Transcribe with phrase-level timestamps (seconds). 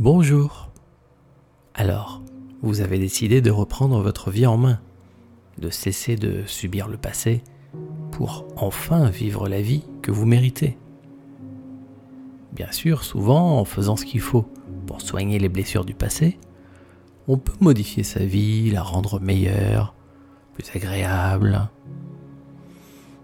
[0.00, 0.70] Bonjour.
[1.74, 2.22] Alors,
[2.62, 4.78] vous avez décidé de reprendre votre vie en main,
[5.58, 7.42] de cesser de subir le passé
[8.12, 10.78] pour enfin vivre la vie que vous méritez.
[12.52, 14.46] Bien sûr, souvent, en faisant ce qu'il faut
[14.86, 16.38] pour soigner les blessures du passé,
[17.26, 19.96] on peut modifier sa vie, la rendre meilleure,
[20.54, 21.68] plus agréable.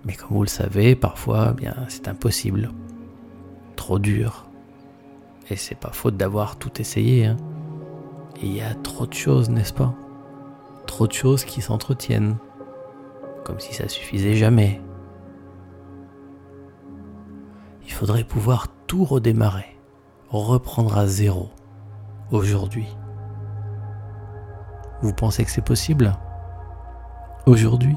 [0.05, 2.73] Mais comme vous le savez, parfois, eh bien, c'est impossible.
[3.77, 4.49] Trop dur,
[5.51, 7.27] et c'est pas faute d'avoir tout essayé.
[7.27, 7.37] Hein.
[8.41, 9.95] il y a trop de choses, n'est-ce pas?
[10.87, 12.37] Trop de choses qui s'entretiennent.
[13.45, 14.81] Comme si ça suffisait jamais.
[17.85, 19.77] Il faudrait pouvoir tout redémarrer,
[20.29, 21.51] reprendre à zéro,
[22.31, 22.89] aujourd'hui.
[25.03, 26.13] Vous pensez que c'est possible?
[27.47, 27.97] Aujourd'hui?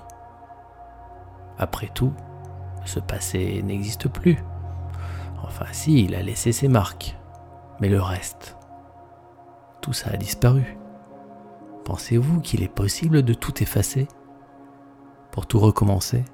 [1.58, 2.14] Après tout,
[2.86, 4.38] ce passé n'existe plus.
[5.44, 7.17] Enfin si, il a laissé ses marques.
[7.80, 8.58] Mais le reste,
[9.82, 10.78] tout ça a disparu.
[11.86, 14.08] Pensez-vous qu'il est possible de tout effacer
[15.32, 16.26] pour tout recommencer?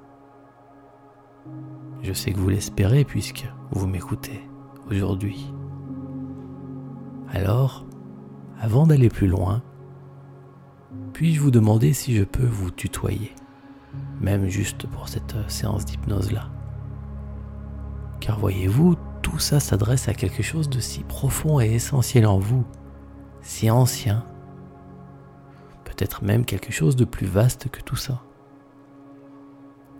[2.02, 4.48] Je sais que vous l'espérez puisque vous m'écoutez
[4.90, 5.52] aujourd'hui.
[7.30, 7.84] Alors,
[8.60, 9.62] avant d'aller plus loin,
[11.12, 13.34] puis-je vous demander si je peux vous tutoyer,
[14.20, 16.48] même juste pour cette séance d'hypnose-là?
[18.20, 22.66] Car voyez-vous, tout ça s'adresse à quelque chose de si profond et essentiel en vous,
[23.40, 24.26] si ancien,
[25.84, 28.20] peut-être même quelque chose de plus vaste que tout ça.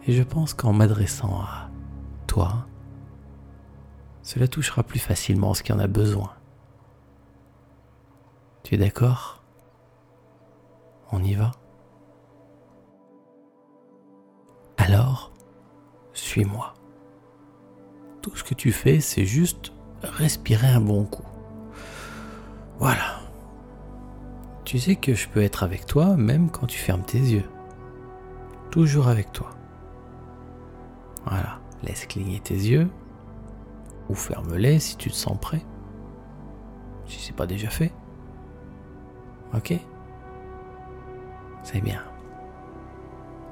[0.06, 1.70] Et je pense qu'en m'adressant à
[2.26, 2.66] toi,
[4.22, 6.34] cela touchera plus facilement ce qui en a besoin.
[8.62, 9.42] Tu es d'accord?
[11.10, 11.52] On y va?
[14.76, 15.32] Alors,
[16.12, 16.74] suis-moi
[18.24, 21.26] tout ce que tu fais, c'est juste respirer un bon coup.
[22.78, 23.20] Voilà.
[24.64, 27.44] Tu sais que je peux être avec toi même quand tu fermes tes yeux.
[28.70, 29.50] Toujours avec toi.
[31.26, 31.60] Voilà.
[31.82, 32.88] Laisse cligner tes yeux.
[34.08, 35.62] Ou ferme-les si tu te sens prêt.
[37.04, 37.92] Si c'est pas déjà fait.
[39.52, 39.74] Ok?
[41.62, 42.02] C'est bien.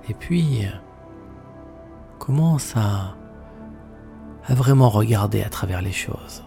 [0.09, 0.66] Et puis,
[2.19, 3.16] commence à
[4.44, 6.44] à vraiment regarder à travers les choses,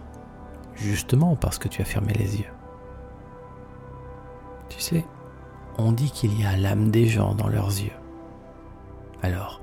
[0.76, 2.54] justement parce que tu as fermé les yeux.
[4.70, 5.06] Tu sais,
[5.78, 7.96] on dit qu'il y a l'âme des gens dans leurs yeux.
[9.22, 9.62] Alors,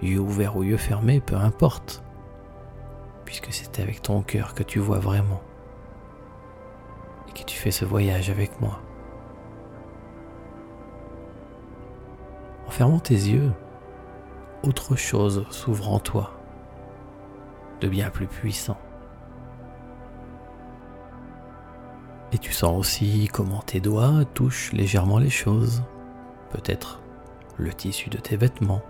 [0.00, 2.02] yeux ouverts ou yeux fermés, peu importe,
[3.24, 5.42] puisque c'est avec ton cœur que tu vois vraiment
[7.28, 8.80] et que tu fais ce voyage avec moi.
[12.66, 13.52] En fermant tes yeux,
[14.62, 16.41] autre chose s'ouvre en toi
[17.82, 18.78] de bien plus puissant.
[22.32, 25.82] Et tu sens aussi comment tes doigts touchent légèrement les choses,
[26.50, 27.00] peut-être
[27.58, 28.82] le tissu de tes vêtements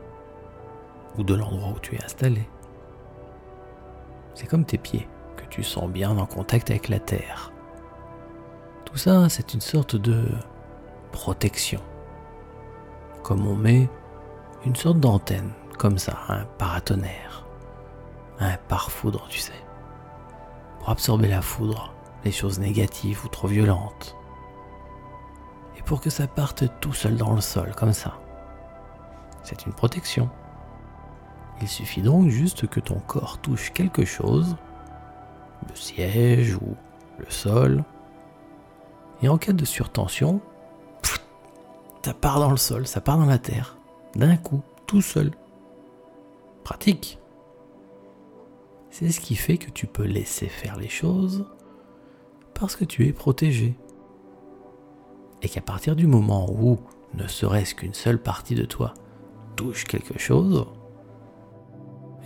[1.19, 2.49] ou de l'endroit où tu es installé.
[4.35, 7.51] C'est comme tes pieds que tu sens bien en contact avec la terre.
[8.85, 10.27] Tout ça, c'est une sorte de
[11.13, 11.81] protection.
[13.23, 13.89] Comme on met
[14.67, 17.42] une sorte d'antenne, comme ça, un paratonnerre
[18.39, 19.53] un pare-foudre, tu sais,
[20.79, 21.95] pour absorber la foudre,
[22.25, 24.17] les choses négatives ou trop violentes,
[25.79, 28.15] et pour que ça parte tout seul dans le sol, comme ça.
[29.43, 30.31] C'est une protection.
[31.61, 34.57] Il suffit donc juste que ton corps touche quelque chose,
[35.69, 36.77] le siège ou
[37.19, 37.85] le sol,
[39.23, 40.41] et en cas de surtension,
[42.05, 43.77] ça part dans le sol, ça part dans la terre,
[44.17, 45.31] d'un coup, tout seul.
[46.65, 47.22] Pratique.
[48.93, 51.47] C'est ce qui fait que tu peux laisser faire les choses
[52.53, 53.75] parce que tu es protégé.
[55.41, 56.79] Et qu'à partir du moment où
[57.15, 58.93] ne serait-ce qu'une seule partie de toi
[59.57, 60.67] touche quelque chose,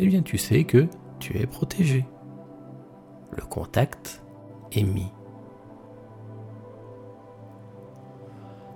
[0.01, 0.89] eh bien tu sais que
[1.21, 2.05] tu es protégé.
[3.31, 4.25] Le contact
[4.73, 5.13] est mis.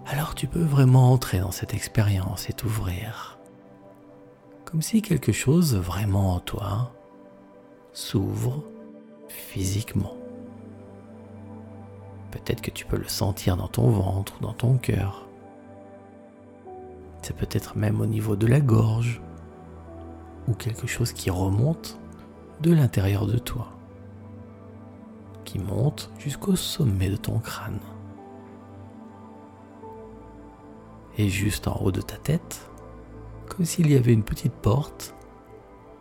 [0.07, 3.41] Alors tu peux vraiment entrer dans cette expérience et t'ouvrir.
[4.65, 6.93] Comme si quelque chose vraiment en toi
[8.01, 8.65] s'ouvre
[9.29, 10.17] physiquement.
[12.31, 15.27] Peut-être que tu peux le sentir dans ton ventre dans ton cœur.
[17.21, 19.21] C'est peut-être même au niveau de la gorge
[20.49, 21.99] ou quelque chose qui remonte
[22.63, 23.69] de l'intérieur de toi,
[25.45, 27.81] qui monte jusqu'au sommet de ton crâne.
[31.19, 32.71] Et juste en haut de ta tête,
[33.47, 35.15] comme s'il y avait une petite porte,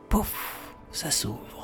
[0.07, 1.58] pouf, ça s'ouvre.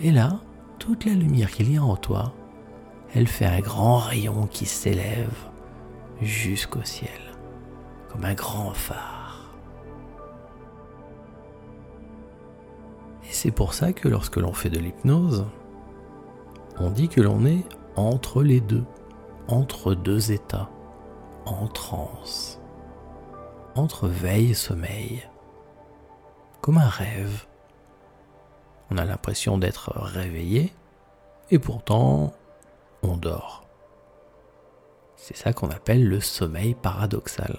[0.00, 0.40] Et là,
[0.78, 2.32] toute la lumière qu'il y a en toi
[3.14, 5.34] elle fait un grand rayon qui s'élève
[6.20, 7.20] jusqu'au ciel,
[8.08, 9.50] comme un grand phare.
[13.24, 15.46] Et c'est pour ça que lorsque l'on fait de l'hypnose,
[16.78, 17.64] on dit que l'on est
[17.96, 18.84] entre les deux,
[19.48, 20.70] entre deux états,
[21.46, 22.60] en transe,
[23.74, 25.28] entre veille et sommeil,
[26.60, 27.46] comme un rêve.
[28.90, 30.72] On a l'impression d'être réveillé,
[31.50, 32.32] et pourtant
[33.02, 33.64] on dort.
[35.16, 37.58] C'est ça qu'on appelle le sommeil paradoxal.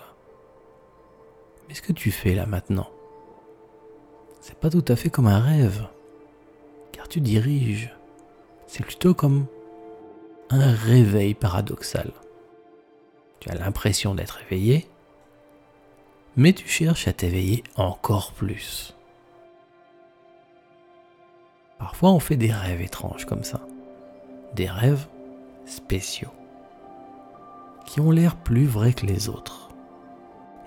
[1.67, 2.89] Mais ce que tu fais là maintenant,
[4.41, 5.87] c'est pas tout à fait comme un rêve,
[6.91, 7.95] car tu diriges.
[8.67, 9.45] C'est plutôt comme
[10.49, 12.11] un réveil paradoxal.
[13.39, 14.87] Tu as l'impression d'être éveillé,
[16.35, 18.95] mais tu cherches à t'éveiller encore plus.
[21.81, 23.59] Parfois on fait des rêves étranges comme ça.
[24.53, 25.07] Des rêves
[25.65, 26.29] spéciaux,
[27.87, 29.69] qui ont l'air plus vrais que les autres,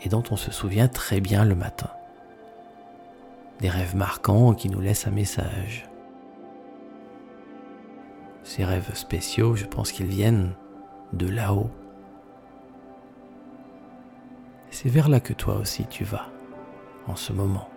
[0.03, 1.91] et dont on se souvient très bien le matin.
[3.61, 5.89] Des rêves marquants qui nous laissent un message.
[8.43, 10.55] Ces rêves spéciaux, je pense qu'ils viennent
[11.13, 11.71] de là-haut.
[14.73, 16.27] C'est vers là que toi aussi tu vas,
[17.07, 17.69] en ce moment.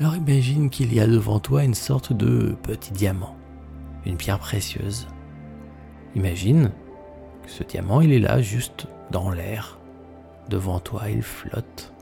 [0.00, 3.36] Alors imagine qu'il y a devant toi une sorte de petit diamant,
[4.06, 5.06] une pierre précieuse.
[6.14, 6.70] Imagine
[7.42, 9.78] que ce diamant, il est là juste dans l'air.
[10.48, 11.92] Devant toi, il flotte.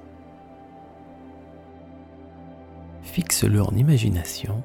[3.02, 4.62] Fixe-le en imagination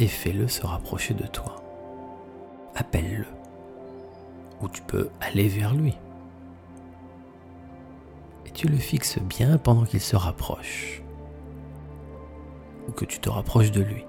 [0.00, 1.62] et fais-le se rapprocher de toi.
[2.74, 3.26] Appelle-le.
[4.60, 5.96] Ou tu peux aller vers lui.
[8.44, 11.02] Et tu le fixes bien pendant qu'il se rapproche
[12.88, 14.04] ou que tu te rapproches de lui.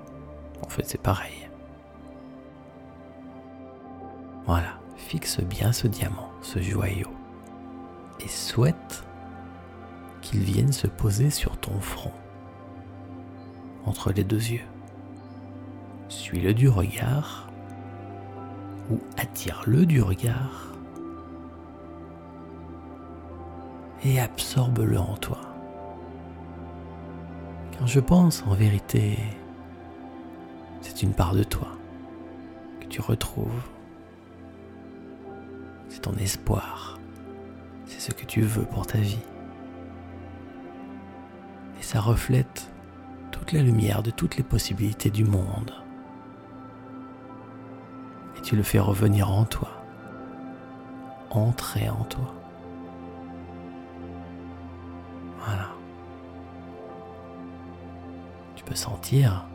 [0.65, 1.49] En fait, c'est pareil.
[4.45, 7.09] Voilà, fixe bien ce diamant, ce joyau,
[8.19, 9.03] et souhaite
[10.21, 12.13] qu'il vienne se poser sur ton front,
[13.85, 14.65] entre les deux yeux.
[16.07, 17.49] Suis-le du regard,
[18.89, 20.73] ou attire-le du regard,
[24.03, 25.39] et absorbe-le en toi
[27.85, 29.17] je pense en vérité,
[30.81, 31.69] c'est une part de toi
[32.79, 33.63] que tu retrouves.
[35.87, 36.99] C'est ton espoir.
[37.85, 39.23] C'est ce que tu veux pour ta vie.
[41.79, 42.69] Et ça reflète
[43.31, 45.73] toute la lumière de toutes les possibilités du monde.
[48.37, 49.69] Et tu le fais revenir en toi.
[51.31, 52.38] Entrer en toi.
[58.75, 59.45] Sentir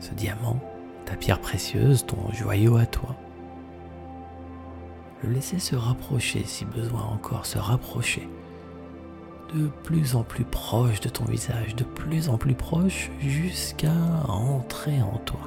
[0.00, 0.60] ce diamant,
[1.06, 3.14] ta pierre précieuse, ton joyau à toi.
[5.22, 8.28] Le laisser se rapprocher si besoin encore, se rapprocher
[9.54, 13.92] de plus en plus proche de ton visage, de plus en plus proche jusqu'à
[14.26, 15.40] entrer en toi.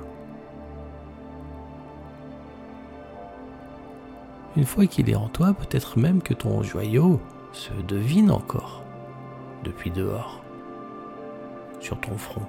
[4.55, 7.19] Une fois qu'il est en toi, peut-être même que ton joyau
[7.51, 8.83] se devine encore
[9.65, 10.44] depuis dehors
[11.85, 12.41] sur ton front.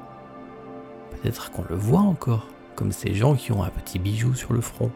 [1.10, 4.62] Peut-être qu'on le voit encore, comme ces gens qui ont un petit bijou sur le
[4.62, 4.90] front.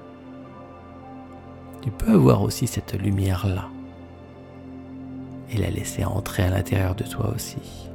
[1.83, 3.69] Tu peux avoir aussi cette lumière-là
[5.51, 7.91] et la laisser entrer à l'intérieur de toi aussi.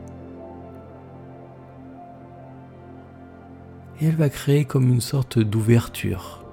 [4.00, 6.44] Et elle va créer comme une sorte d'ouverture,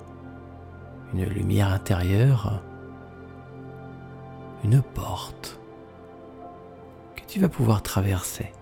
[1.12, 2.62] une lumière intérieure,
[4.64, 5.58] une porte
[7.16, 8.52] que tu vas pouvoir traverser.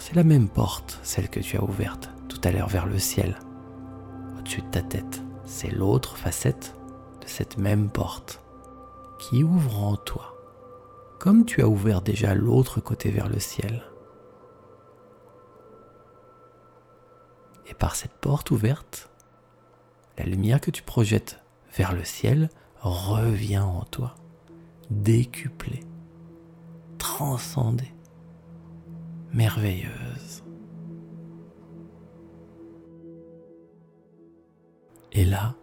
[0.00, 3.38] C'est la même porte, celle que tu as ouverte tout à l'heure vers le ciel,
[4.38, 5.22] au-dessus de ta tête.
[5.44, 6.74] C'est l'autre facette
[7.20, 8.40] de cette même porte
[9.18, 10.34] qui ouvre en toi,
[11.18, 13.82] comme tu as ouvert déjà l'autre côté vers le ciel.
[17.66, 19.10] Et par cette porte ouverte,
[20.16, 21.40] la lumière que tu projettes
[21.76, 22.48] vers le ciel
[22.80, 24.14] revient en toi,
[24.88, 25.84] décuplée,
[26.96, 27.92] transcendée
[29.32, 30.42] merveilleuse.
[35.12, 35.54] Et là,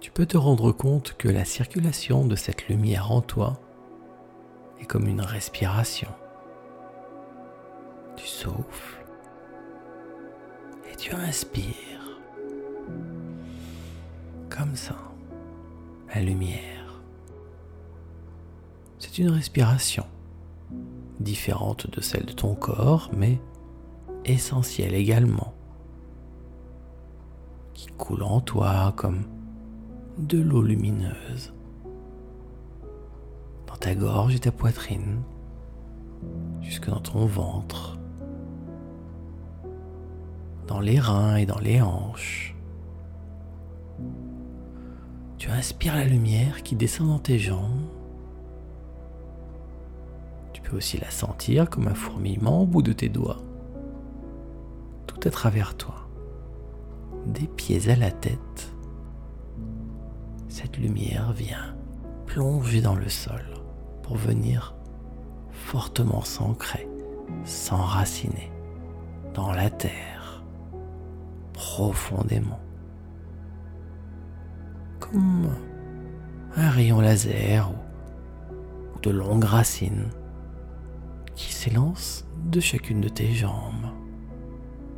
[0.00, 3.58] tu peux te rendre compte que la circulation de cette lumière en toi
[4.80, 6.08] est comme une respiration.
[8.16, 9.04] Tu souffles
[10.90, 12.20] et tu inspires.
[14.50, 14.96] Comme ça,
[16.14, 17.00] la lumière.
[18.98, 20.04] C'est une respiration
[21.20, 23.40] différente de celle de ton corps, mais
[24.24, 25.54] essentielle également,
[27.74, 29.24] qui coule en toi comme
[30.18, 31.52] de l'eau lumineuse
[33.66, 35.22] dans ta gorge et ta poitrine,
[36.60, 37.98] jusque dans ton ventre,
[40.66, 42.56] dans les reins et dans les hanches.
[45.38, 47.86] Tu inspires la lumière qui descend dans tes jambes.
[50.68, 53.38] Tu peux aussi la sentir comme un fourmillement au bout de tes doigts,
[55.06, 56.10] tout à travers toi,
[57.24, 58.70] des pieds à la tête.
[60.50, 61.74] Cette lumière vient
[62.26, 63.42] plonger dans le sol
[64.02, 64.74] pour venir
[65.52, 66.86] fortement s'ancrer,
[67.44, 68.52] s'enraciner
[69.32, 70.44] dans la terre,
[71.54, 72.60] profondément.
[75.00, 75.48] Comme
[76.56, 80.10] un rayon laser ou, de longues racines
[81.38, 83.92] qui s'élancent de chacune de tes jambes.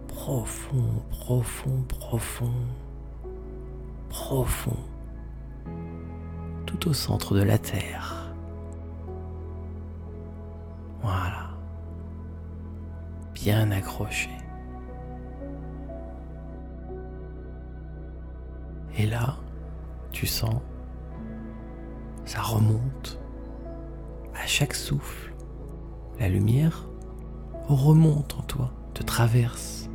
[0.09, 2.54] Profond, profond, profond,
[4.09, 4.76] profond,
[6.64, 8.32] tout au centre de la Terre.
[11.02, 11.50] Voilà,
[13.35, 14.30] bien accroché.
[18.97, 19.37] Et là,
[20.11, 20.62] tu sens,
[22.25, 23.18] ça remonte.
[24.35, 25.29] À chaque souffle,
[26.20, 26.86] la lumière
[27.66, 29.88] remonte en toi, te traverse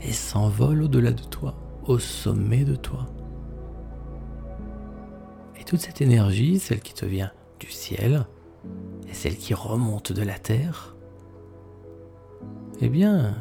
[0.00, 1.54] et s'envole au-delà de toi,
[1.86, 3.06] au sommet de toi.
[5.58, 8.26] Et toute cette énergie, celle qui te vient du ciel
[9.08, 10.96] et celle qui remonte de la terre,
[12.80, 13.36] eh bien,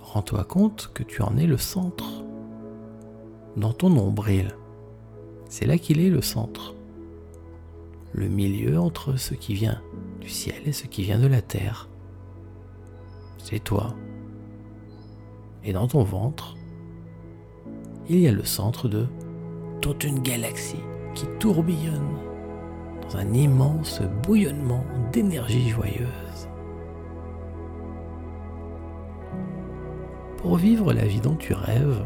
[0.00, 2.24] rends-toi compte que tu en es le centre
[3.56, 4.54] dans ton nombril.
[5.48, 6.74] C'est là qu'il est le centre.
[8.12, 9.82] Le milieu entre ce qui vient
[10.20, 11.88] du ciel et ce qui vient de la terre.
[13.38, 13.94] C'est toi.
[15.64, 16.56] Et dans ton ventre,
[18.08, 19.06] il y a le centre de
[19.80, 20.82] toute une galaxie
[21.14, 22.16] qui tourbillonne
[23.02, 26.48] dans un immense bouillonnement d'énergie joyeuse.
[30.38, 32.04] Pour vivre la vie dont tu rêves,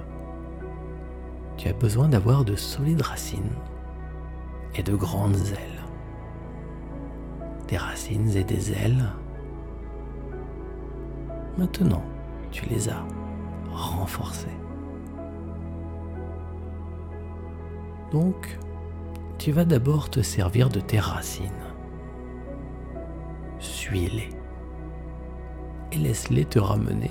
[1.56, 3.56] tu as besoin d'avoir de solides racines
[4.74, 5.71] et de grandes ailes.
[7.76, 9.12] Racines et des ailes.
[11.56, 12.02] Maintenant,
[12.50, 13.04] tu les as
[13.70, 14.46] renforcées.
[18.10, 18.58] Donc,
[19.38, 21.48] tu vas d'abord te servir de tes racines.
[23.58, 24.28] Suis-les
[25.92, 27.10] et laisse-les te ramener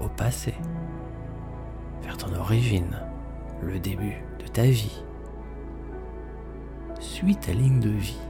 [0.00, 0.54] au passé,
[2.02, 2.98] vers ton origine
[3.62, 5.02] le début de ta vie.
[6.98, 8.20] Suis ta ligne de vie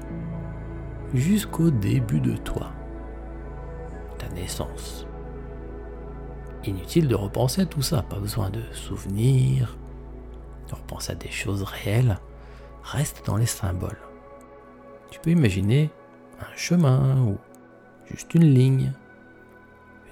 [1.14, 2.72] jusqu'au début de toi,
[4.18, 5.06] ta naissance.
[6.64, 9.76] Inutile de repenser tout ça, pas besoin de souvenirs,
[10.68, 12.18] de repenser à des choses réelles,
[12.82, 13.98] reste dans les symboles.
[15.10, 15.90] Tu peux imaginer
[16.40, 17.38] un chemin ou
[18.10, 18.92] juste une ligne,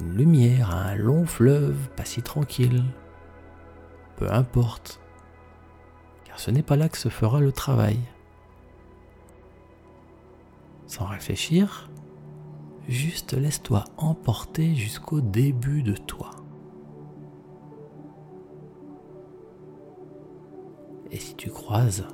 [0.01, 2.85] une lumière, un long fleuve pas si tranquille.
[4.17, 5.01] Peu importe,
[6.39, 7.99] ce n'est pas là que se fera le travail.
[10.89, 11.91] Sans réfléchir,
[12.89, 16.31] juste laisse-toi emporter jusqu'au début de toi.
[21.11, 22.07] Et si tu croises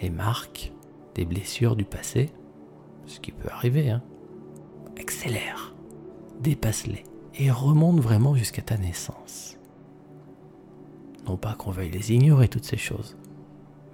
[0.00, 0.72] les marques
[1.16, 2.30] des blessures du passé,
[3.06, 4.02] ce qui peut arriver, hein,
[4.98, 5.74] accélère,
[6.40, 7.02] dépasse-les
[7.34, 9.58] et remonte vraiment jusqu'à ta naissance.
[11.26, 13.16] Non pas qu'on veuille les ignorer, toutes ces choses,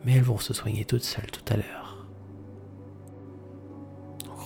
[0.05, 1.80] mais elles vont se soigner toutes seules tout à l'heure.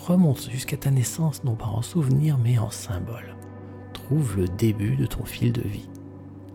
[0.04, 3.37] Remonte jusqu'à ta naissance, non pas en souvenir, mais en symbole.
[3.92, 5.88] Trouve le début de ton fil de vie,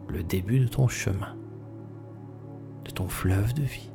[0.08, 1.36] le début de ton chemin,
[2.86, 3.90] de ton fleuve de vie.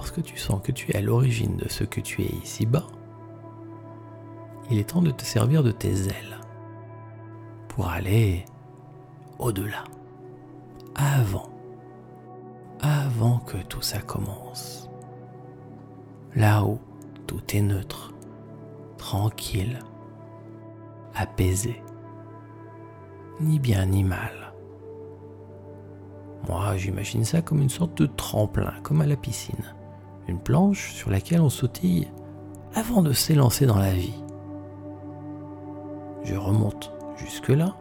[0.00, 2.86] Lorsque tu sens que tu es à l'origine de ce que tu es ici-bas,
[4.70, 6.40] il est temps de te servir de tes ailes
[7.68, 8.46] pour aller
[9.38, 9.84] au-delà,
[10.94, 11.50] avant,
[12.80, 14.88] avant que tout ça commence.
[16.34, 16.78] Là où
[17.26, 18.14] tout est neutre,
[18.96, 19.80] tranquille,
[21.14, 21.82] apaisé.
[23.38, 24.54] ni bien ni mal.
[26.48, 29.74] Moi, j'imagine ça comme une sorte de tremplin, comme à la piscine.
[30.38, 32.08] Planche sur laquelle on sautille
[32.74, 34.22] avant de s'élancer dans la vie.
[36.24, 37.76] Je remonte jusque-là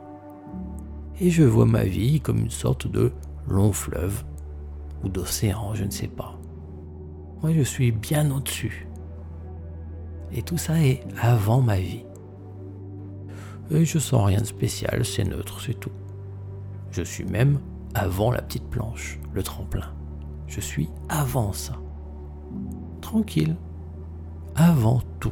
[1.20, 3.12] et je vois ma vie comme une sorte de
[3.48, 4.24] long fleuve
[5.04, 6.40] ou d'océan, je ne sais pas.
[7.42, 8.88] Moi, je suis bien au-dessus.
[10.32, 12.06] Et tout ça est avant ma vie.
[13.72, 15.92] Et je sens rien de spécial, c'est neutre, c'est tout.
[16.92, 17.60] Je suis même
[17.94, 19.94] avant la petite planche, le tremplin.
[20.48, 21.74] Je suis avant ça.
[23.10, 23.56] Tranquille.
[24.56, 25.32] Avant tout.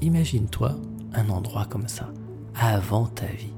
[0.00, 0.72] Imagine-toi
[1.12, 2.08] un endroit comme ça,
[2.56, 3.54] avant ta vie.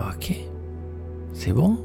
[0.00, 0.34] Ok,
[1.34, 1.76] c'est bon?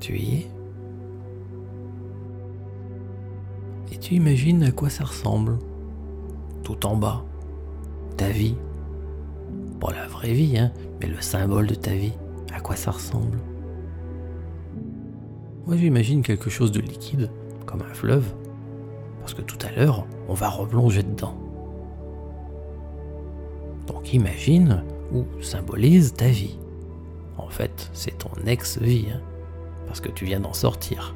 [0.00, 0.50] Tu y es?
[3.92, 5.58] Et tu imagines à quoi ça ressemble?
[6.68, 7.24] Tout en bas,
[8.18, 8.54] ta vie.
[9.80, 10.70] Pas la vraie vie, hein,
[11.00, 12.12] mais le symbole de ta vie.
[12.52, 13.38] À quoi ça ressemble?
[15.66, 17.30] Moi j'imagine quelque chose de liquide,
[17.64, 18.34] comme un fleuve,
[19.20, 21.38] parce que tout à l'heure, on va replonger dedans.
[23.86, 26.58] Donc imagine ou symbolise ta vie.
[27.38, 29.22] En fait, c'est ton ex-vie, hein,
[29.86, 31.14] parce que tu viens d'en sortir.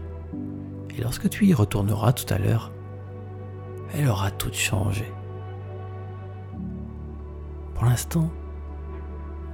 [0.97, 2.73] Et lorsque tu y retourneras tout à l'heure,
[3.93, 5.05] elle aura tout changé.
[7.83, 8.31] L'instant,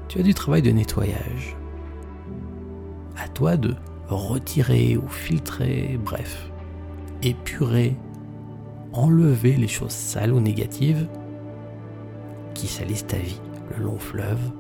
[0.06, 1.56] tu as du travail de nettoyage.
[3.16, 3.75] À toi de
[4.08, 6.50] retirer ou filtrer, bref,
[7.23, 7.97] épurer,
[8.92, 11.08] enlever les choses sales ou négatives
[12.54, 13.40] qui salissent ta vie
[13.76, 14.50] le long fleuve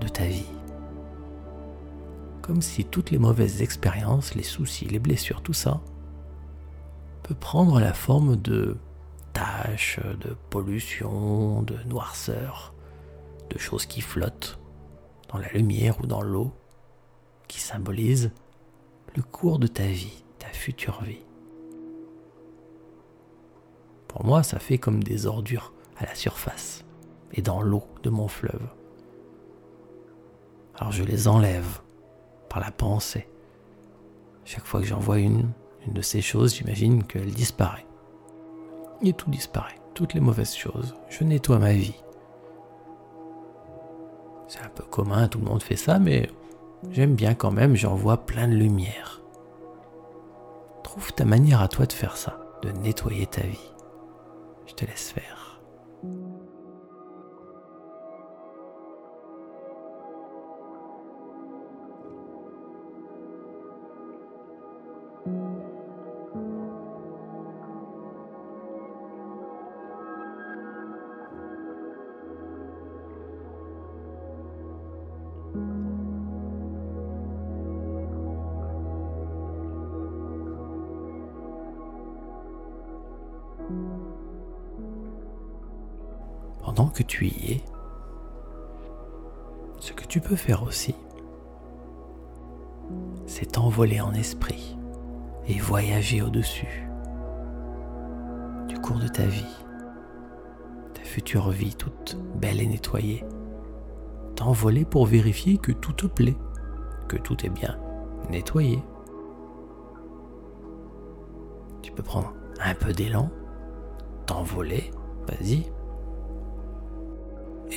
[0.00, 0.50] de ta vie.
[2.42, 5.80] Comme si toutes les mauvaises expériences, les soucis, les blessures, tout ça,
[7.22, 8.76] peut prendre la forme de
[9.38, 12.74] taches, de pollution, de noirceur,
[13.50, 14.58] de choses qui flottent
[15.28, 16.52] dans la lumière ou dans l'eau,
[17.46, 18.32] qui symbolisent
[19.14, 21.24] le cours de ta vie, ta future vie.
[24.08, 26.84] Pour moi, ça fait comme des ordures à la surface
[27.32, 28.68] et dans l'eau de mon fleuve.
[30.74, 31.80] Alors je les enlève
[32.48, 33.28] par la pensée.
[34.44, 35.50] Chaque fois que j'en vois une,
[35.86, 37.87] une de ces choses, j'imagine qu'elle disparaît.
[39.02, 40.96] Et tout disparaît, toutes les mauvaises choses.
[41.08, 42.02] Je nettoie ma vie.
[44.48, 46.30] C'est un peu commun, tout le monde fait ça, mais
[46.90, 49.22] j'aime bien quand même, j'en vois plein de lumière.
[50.82, 53.70] Trouve ta manière à toi de faire ça, de nettoyer ta vie.
[54.66, 55.37] Je te laisse faire.
[87.02, 87.64] Tu y es,
[89.80, 90.94] ce que tu peux faire aussi,
[93.26, 94.76] c'est t'envoler en esprit
[95.46, 96.88] et voyager au-dessus
[98.68, 99.56] du cours de ta vie,
[100.94, 103.24] ta future vie toute belle et nettoyée.
[104.36, 106.36] T'envoler pour vérifier que tout te plaît,
[107.08, 107.76] que tout est bien
[108.30, 108.82] nettoyé.
[111.82, 113.30] Tu peux prendre un peu d'élan,
[114.26, 114.90] t'envoler,
[115.26, 115.70] vas-y.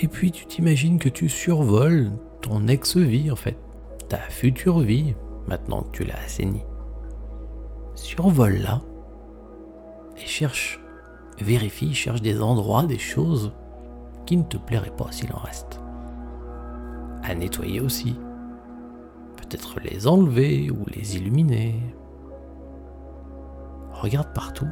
[0.02, 2.12] Et puis tu t'imagines que tu survoles
[2.42, 3.58] ton ex-vie en fait,
[4.10, 5.14] ta future vie,
[5.48, 6.64] maintenant que tu l'as assainie.
[7.94, 8.82] Survole-la
[10.18, 10.80] et cherche,
[11.40, 13.52] vérifie, cherche des endroits, des choses
[14.26, 15.80] qui ne te plairaient pas s'il en reste.
[17.22, 18.16] À nettoyer aussi.
[19.38, 21.76] Peut-être les enlever ou les illuminer.
[23.92, 24.70] Regarde partout,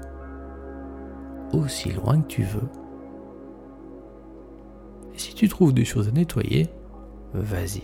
[1.53, 2.67] aussi loin que tu veux.
[5.19, 6.69] Si tu trouves des choses à nettoyer,
[7.33, 7.83] vas-y.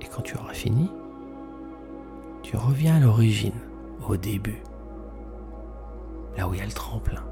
[0.00, 0.90] Et quand tu auras fini,
[2.42, 3.52] tu reviens à l'origine,
[4.08, 4.62] au début,
[6.34, 7.22] là où il y a le tremplin.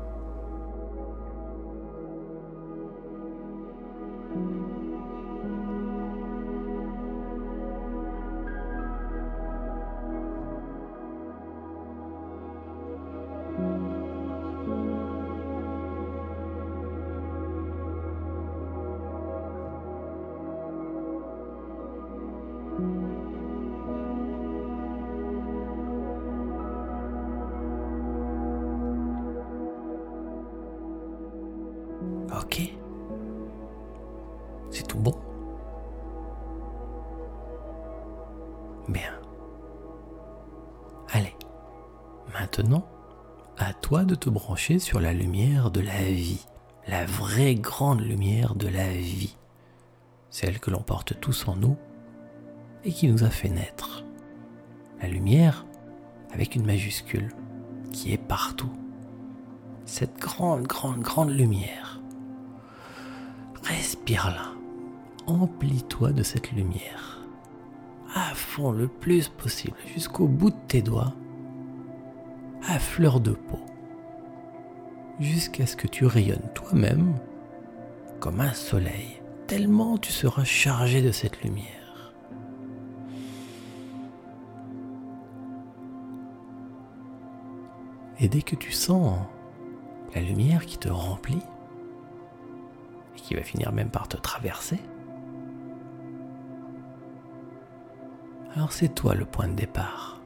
[41.13, 41.35] Allez,
[42.33, 42.87] maintenant,
[43.59, 46.47] à toi de te brancher sur la lumière de la vie,
[46.87, 49.37] la vraie grande lumière de la vie,
[50.31, 51.77] celle que l'on porte tous en nous
[52.85, 54.05] et qui nous a fait naître.
[55.03, 55.67] La lumière
[56.33, 57.35] avec une majuscule
[57.93, 58.73] qui est partout.
[59.85, 62.01] Cette grande, grande, grande lumière.
[63.65, 64.53] Respire-la.
[65.27, 67.20] Emplis-toi de cette lumière.
[68.35, 71.15] Fond le plus possible, jusqu'au bout de tes doigts,
[72.69, 73.61] à fleur de peau.
[75.19, 77.15] Jusqu'à ce que tu rayonnes toi-même
[78.21, 82.13] comme un soleil, tellement tu seras chargé de cette lumière.
[88.21, 89.19] Et dès que tu sens
[90.15, 91.43] la lumière qui te remplit,
[93.17, 94.79] et qui va finir même par te traverser,
[98.55, 100.21] alors c'est toi le point de départ.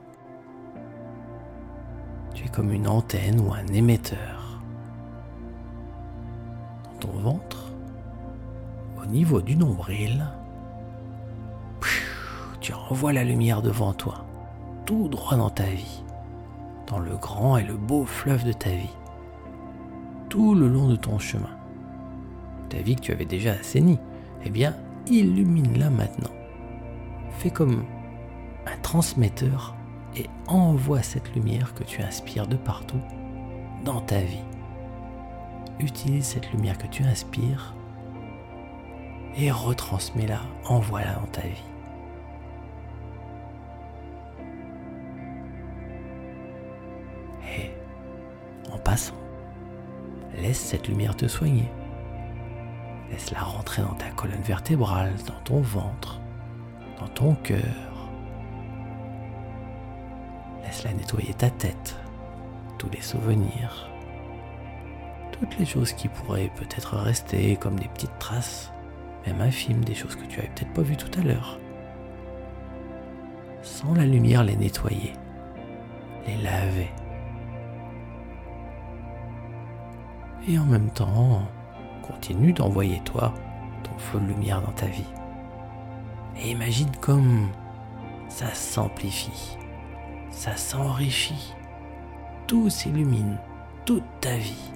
[2.35, 4.61] Tu es comme une antenne ou un émetteur.
[6.85, 7.73] Dans ton ventre,
[9.03, 10.27] au niveau du nombril,
[12.61, 14.25] tu renvoies la lumière devant toi,
[14.87, 16.05] tout droit dans ta vie
[16.87, 18.95] dans le grand et le beau fleuve de ta vie,
[20.29, 21.51] tout le long de ton chemin.
[22.69, 23.99] Ta vie que tu avais déjà assainie,
[24.45, 24.75] eh bien,
[25.07, 26.31] illumine-la maintenant.
[27.39, 27.85] Fais comme
[28.95, 29.75] transmetteur
[30.15, 33.01] et envoie cette lumière que tu inspires de partout
[33.85, 34.45] dans ta vie.
[35.81, 37.75] Utilise cette lumière que tu inspires
[39.37, 41.65] et retransmets-la, envoie-la dans ta vie.
[50.41, 51.69] Laisse cette lumière te soigner.
[53.11, 56.21] Laisse-la rentrer dans ta colonne vertébrale, dans ton ventre,
[57.01, 57.94] dans ton cœur.
[60.85, 61.97] Laisse-la nettoyer ta tête,
[62.79, 63.89] tous les souvenirs,
[65.33, 68.71] toutes les choses qui pourraient peut-être rester comme des petites traces,
[69.27, 71.59] même infimes, des choses que tu avais peut-être pas vues tout à l'heure.
[73.63, 75.15] Sans la lumière les nettoyer,
[76.27, 76.91] les laver
[80.47, 81.43] et en même temps,
[82.03, 83.33] continue d'envoyer toi
[83.83, 85.09] ton feu de lumière dans ta vie.
[86.37, 87.49] Et imagine comme
[88.29, 89.57] ça s'amplifie,
[90.37, 91.55] ça s'enrichit,
[92.47, 93.39] tout s'illumine,
[93.87, 94.71] toute ta vie.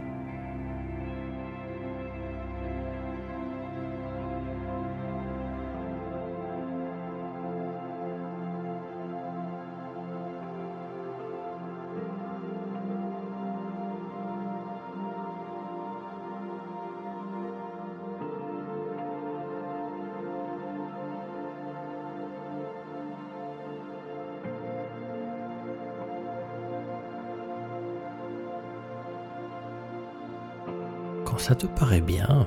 [31.41, 32.47] Ça te paraît bien,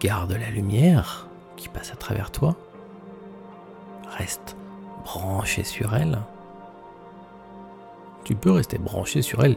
[0.00, 2.56] garde la lumière qui passe à travers toi.
[4.16, 4.56] Reste
[5.04, 6.18] branché sur elle.
[8.24, 9.56] Tu peux rester branché sur elle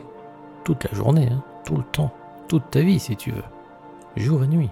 [0.63, 2.13] toute la journée, hein, tout le temps,
[2.47, 3.43] toute ta vie si tu veux,
[4.15, 4.71] jour et nuit.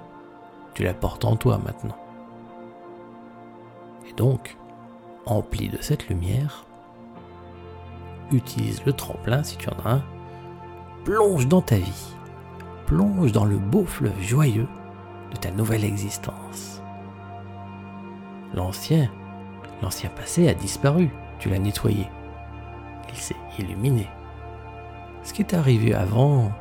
[0.73, 1.97] Tu la portes en toi maintenant.
[4.09, 4.57] Et donc,
[5.25, 6.65] empli de cette lumière,
[8.31, 10.03] utilise le tremplin si tu en as un,
[11.05, 12.15] plonge dans ta vie
[12.85, 14.67] plonge dans le beau fleuve joyeux
[15.31, 16.81] de ta nouvelle existence.
[18.53, 19.09] L'ancien,
[19.81, 22.07] l'ancien passé a disparu, tu l'as nettoyé.
[23.09, 24.07] Il s'est illuminé.
[25.23, 26.51] Ce qui est arrivé avant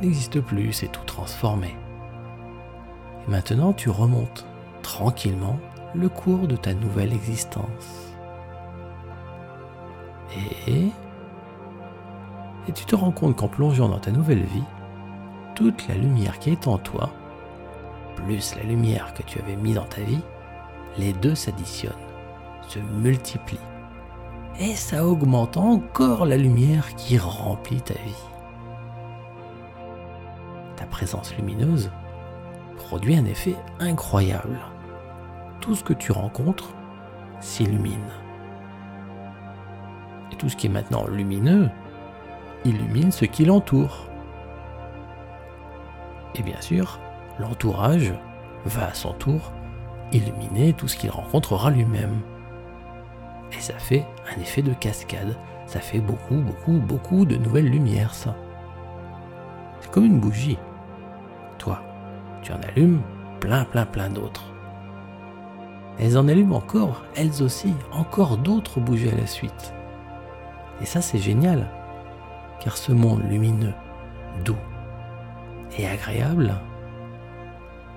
[0.00, 1.76] n'existe plus, c'est tout transformé.
[3.26, 4.46] Et maintenant tu remontes
[4.82, 5.58] tranquillement
[5.94, 8.14] le cours de ta nouvelle existence.
[10.66, 10.90] Et,
[12.68, 14.64] et tu te rends compte qu'en plongeant dans ta nouvelle vie,
[15.58, 17.10] toute la lumière qui est en toi,
[18.14, 20.20] plus la lumière que tu avais mise dans ta vie,
[20.98, 21.92] les deux s'additionnent,
[22.68, 23.58] se multiplient.
[24.60, 28.24] Et ça augmente encore la lumière qui remplit ta vie.
[30.76, 31.90] Ta présence lumineuse
[32.76, 34.60] produit un effet incroyable.
[35.60, 36.72] Tout ce que tu rencontres
[37.40, 38.12] s'illumine.
[40.30, 41.68] Et tout ce qui est maintenant lumineux
[42.64, 44.07] illumine ce qui l'entoure.
[46.34, 46.98] Et bien sûr,
[47.38, 48.12] l'entourage
[48.64, 49.52] va à son tour
[50.12, 52.20] illuminer tout ce qu'il rencontrera lui-même.
[53.52, 55.36] Et ça fait un effet de cascade.
[55.66, 58.34] Ça fait beaucoup, beaucoup, beaucoup de nouvelles lumières, ça.
[59.80, 60.58] C'est comme une bougie.
[61.58, 61.82] Toi,
[62.42, 63.02] tu en allumes,
[63.40, 64.44] plein, plein, plein d'autres.
[65.98, 69.74] Elles en allument encore, elles aussi, encore d'autres bougies à la suite.
[70.80, 71.68] Et ça, c'est génial,
[72.60, 73.74] car ce monde lumineux,
[74.44, 74.56] doux
[75.76, 76.54] et agréable,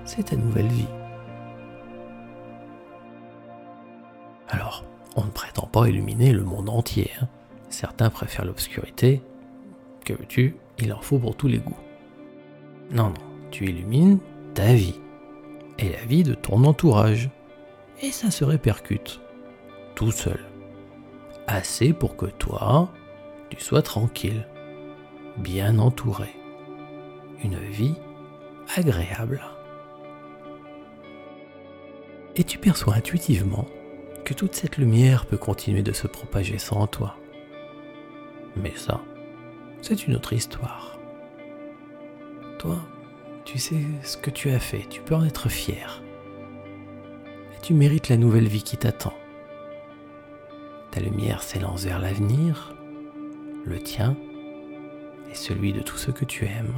[0.05, 0.87] c'est ta nouvelle vie.
[4.49, 4.83] Alors,
[5.15, 7.11] on ne prétend pas illuminer le monde entier.
[7.21, 7.27] Hein.
[7.69, 9.21] Certains préfèrent l'obscurité.
[10.03, 10.57] Que veux-tu?
[10.79, 11.77] Il en faut pour tous les goûts.
[12.91, 13.13] Non, non,
[13.51, 14.19] tu illumines
[14.53, 14.99] ta vie
[15.79, 17.29] et la vie de ton entourage.
[18.01, 19.21] Et ça se répercute
[19.95, 20.39] tout seul.
[21.47, 22.91] Assez pour que toi,
[23.49, 24.47] tu sois tranquille,
[25.37, 26.29] bien entouré.
[27.43, 27.95] Une vie
[28.75, 29.41] agréable.
[32.35, 33.67] Et tu perçois intuitivement
[34.23, 37.17] que toute cette lumière peut continuer de se propager sans toi.
[38.55, 39.01] Mais ça,
[39.81, 40.99] c'est une autre histoire.
[42.59, 42.77] Toi,
[43.43, 46.01] tu sais ce que tu as fait, tu peux en être fier.
[47.55, 49.13] Et tu mérites la nouvelle vie qui t'attend.
[50.91, 52.75] Ta lumière s'élance vers l'avenir,
[53.65, 54.15] le tien
[55.29, 56.73] et celui de tous ceux que tu aimes.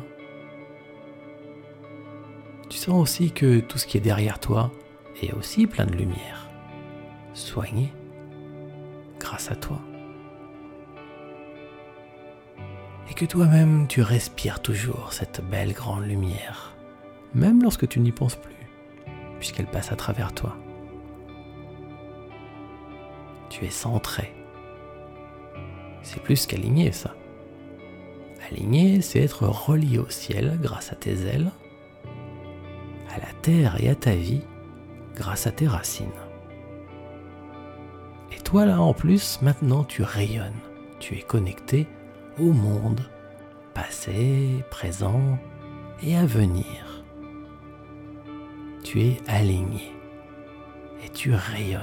[2.73, 4.71] Tu sens aussi que tout ce qui est derrière toi
[5.21, 6.49] est aussi plein de lumière,
[7.35, 7.93] soigné
[9.19, 9.79] grâce à toi.
[13.11, 16.75] Et que toi-même tu respires toujours cette belle grande lumière,
[17.35, 18.55] même lorsque tu n'y penses plus,
[19.37, 20.57] puisqu'elle passe à travers toi
[23.51, 24.33] tu es centré.
[26.01, 27.15] C'est plus qu'aligné ça.
[28.49, 31.51] Aligné, c'est être relié au ciel grâce à tes ailes,
[33.13, 34.41] à la terre et à ta vie
[35.15, 36.07] grâce à tes racines.
[38.31, 40.59] Et toi là en plus, maintenant tu rayonnes,
[40.99, 41.87] tu es connecté
[42.39, 43.01] au monde,
[43.73, 45.37] passé, présent
[46.01, 47.03] et à venir.
[48.83, 49.91] Tu es aligné
[51.05, 51.81] et tu rayonnes.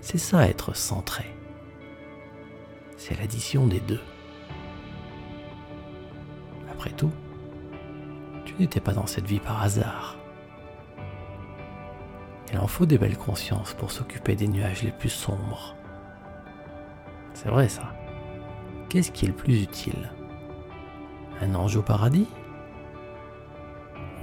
[0.00, 1.24] C'est ça être centré.
[2.96, 4.00] C'est l'addition des deux.
[8.56, 10.16] Tu n'étais pas dans cette vie par hasard.
[12.52, 15.74] Il en faut des belles consciences pour s'occuper des nuages les plus sombres.
[17.32, 17.94] C'est vrai ça.
[18.88, 20.12] Qu'est-ce qui est le plus utile?
[21.40, 22.28] Un ange au paradis?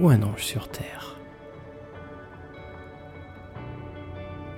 [0.00, 1.18] Ou un ange sur Terre?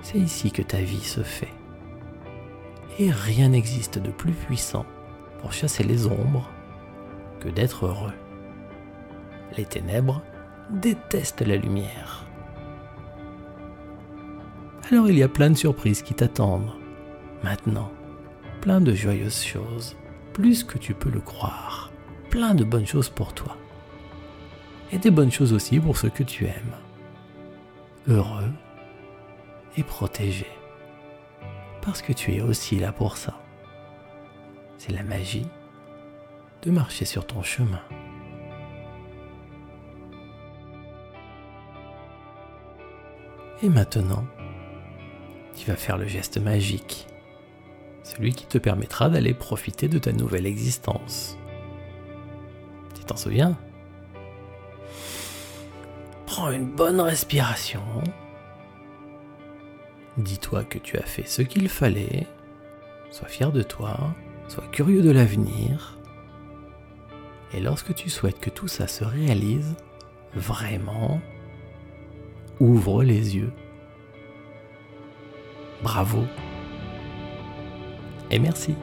[0.01, 1.53] C'est ici que ta vie se fait.
[2.97, 4.85] Et rien n'existe de plus puissant
[5.41, 6.49] pour chasser les ombres
[7.41, 8.13] que d'être heureux.
[9.57, 10.21] Les ténèbres
[10.69, 12.25] détestent la lumière.
[14.91, 16.71] Alors il y a plein de surprises qui t'attendent.
[17.43, 17.91] Maintenant,
[18.61, 19.95] plein de joyeuses choses,
[20.33, 21.91] plus que tu peux le croire.
[22.29, 23.55] Plein de bonnes choses pour toi.
[24.91, 26.75] Et des bonnes choses aussi pour ceux que tu aimes.
[28.07, 28.51] Heureux
[29.77, 30.47] et protégé.
[31.81, 33.39] Parce que tu es aussi là pour ça.
[34.77, 35.47] C'est la magie
[36.63, 37.81] de marcher sur ton chemin.
[43.61, 44.25] Et maintenant,
[45.55, 47.07] tu vas faire le geste magique,
[48.03, 51.37] celui qui te permettra d'aller profiter de ta nouvelle existence.
[52.95, 53.57] Tu t'en souviens?
[56.25, 57.81] Prends une bonne respiration.
[60.17, 62.27] Dis-toi que tu as fait ce qu'il fallait,
[63.11, 64.13] sois fier de toi,
[64.47, 65.97] sois curieux de l'avenir,
[67.53, 69.75] et lorsque tu souhaites que tout ça se réalise,
[70.33, 71.21] vraiment,
[72.59, 73.51] ouvre les yeux.
[75.83, 76.23] Bravo
[78.31, 78.75] et merci.